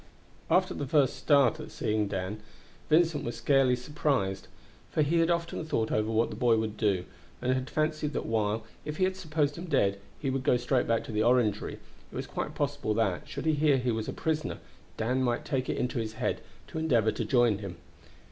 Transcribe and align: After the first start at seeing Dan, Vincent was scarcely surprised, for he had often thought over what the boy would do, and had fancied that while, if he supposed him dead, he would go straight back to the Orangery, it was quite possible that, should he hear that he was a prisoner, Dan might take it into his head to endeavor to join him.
After 0.49 0.73
the 0.73 0.87
first 0.87 1.15
start 1.15 1.59
at 1.59 1.69
seeing 1.69 2.07
Dan, 2.07 2.39
Vincent 2.89 3.23
was 3.23 3.35
scarcely 3.35 3.75
surprised, 3.75 4.47
for 4.89 5.03
he 5.03 5.19
had 5.19 5.29
often 5.29 5.63
thought 5.63 5.91
over 5.91 6.09
what 6.09 6.31
the 6.31 6.35
boy 6.35 6.57
would 6.57 6.75
do, 6.75 7.05
and 7.39 7.53
had 7.53 7.69
fancied 7.69 8.13
that 8.13 8.25
while, 8.25 8.65
if 8.83 8.97
he 8.97 9.13
supposed 9.13 9.57
him 9.59 9.65
dead, 9.65 9.99
he 10.19 10.31
would 10.31 10.41
go 10.43 10.57
straight 10.57 10.87
back 10.87 11.03
to 11.03 11.11
the 11.11 11.21
Orangery, 11.21 11.73
it 11.75 12.15
was 12.15 12.25
quite 12.25 12.55
possible 12.55 12.95
that, 12.95 13.29
should 13.29 13.45
he 13.45 13.53
hear 13.53 13.77
that 13.77 13.83
he 13.83 13.91
was 13.91 14.07
a 14.07 14.11
prisoner, 14.11 14.57
Dan 14.97 15.21
might 15.21 15.45
take 15.45 15.69
it 15.69 15.77
into 15.77 15.99
his 15.99 16.13
head 16.13 16.41
to 16.69 16.79
endeavor 16.79 17.11
to 17.11 17.23
join 17.23 17.59
him. 17.59 17.77